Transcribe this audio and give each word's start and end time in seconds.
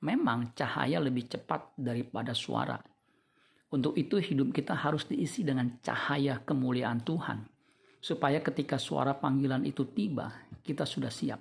Memang 0.00 0.56
cahaya 0.56 0.96
lebih 0.96 1.28
cepat 1.28 1.76
daripada 1.76 2.32
suara. 2.32 2.80
Untuk 3.68 4.00
itu 4.00 4.16
hidup 4.16 4.56
kita 4.56 4.72
harus 4.72 5.04
diisi 5.04 5.44
dengan 5.44 5.76
cahaya 5.84 6.40
kemuliaan 6.40 7.04
Tuhan 7.04 7.53
supaya 8.04 8.44
ketika 8.44 8.76
suara 8.76 9.16
panggilan 9.16 9.64
itu 9.64 9.88
tiba, 9.88 10.28
kita 10.60 10.84
sudah 10.84 11.08
siap. 11.08 11.40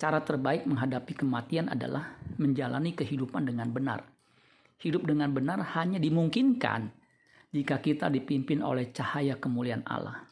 Cara 0.00 0.24
terbaik 0.24 0.64
menghadapi 0.64 1.12
kematian 1.12 1.68
adalah 1.68 2.16
menjalani 2.40 2.96
kehidupan 2.96 3.44
dengan 3.44 3.68
benar. 3.68 4.00
Hidup 4.80 5.04
dengan 5.04 5.28
benar 5.36 5.60
hanya 5.76 6.00
dimungkinkan 6.00 6.88
jika 7.52 7.84
kita 7.84 8.08
dipimpin 8.08 8.64
oleh 8.64 8.88
cahaya 8.96 9.36
kemuliaan 9.36 9.84
Allah. 9.84 10.24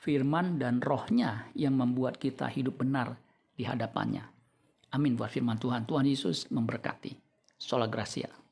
Firman 0.00 0.56
dan 0.56 0.80
rohnya 0.80 1.52
yang 1.52 1.76
membuat 1.76 2.16
kita 2.16 2.48
hidup 2.48 2.80
benar 2.80 3.18
di 3.52 3.68
hadapannya. 3.68 4.24
Amin 4.94 5.18
buat 5.18 5.28
firman 5.28 5.60
Tuhan. 5.60 5.84
Tuhan 5.84 6.08
Yesus 6.08 6.48
memberkati. 6.48 7.12
Sola 7.58 7.90
Gracia. 7.90 8.47